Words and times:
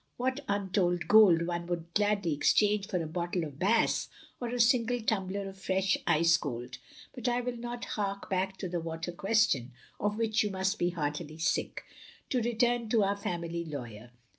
what 0.17 0.39
untold 0.47 1.07
gold 1.07 1.45
one 1.45 1.67
would 1.67 1.93
gladly 1.93 2.33
exchange 2.33 2.87
for 2.87 2.99
a 3.03 3.07
bottle 3.07 3.43
of 3.43 3.59
Bass, 3.59 4.09
or 4.39 4.49
a 4.49 4.59
single 4.59 4.99
tumbler 4.99 5.47
of 5.47 5.59
fresh 5.59 5.95
ice 6.07 6.37
cold— 6.37 6.79
but 7.13 7.27
I 7.27 7.39
will 7.39 7.57
not 7.57 7.85
hark 7.85 8.27
back 8.27 8.57
to 8.57 8.67
the 8.67 8.79
water 8.79 9.11
question^ 9.11 9.69
of 9.99 10.17
which 10.17 10.41
you 10.43 10.49
must 10.49 10.79
be 10.79 10.89
heartily 10.89 11.37
sick.... 11.37 11.83
To 12.31 12.41
return 12.41 12.89
to 12.89 13.03
our 13.03 13.15
family 13.15 13.63
lawyer! 13.63 14.09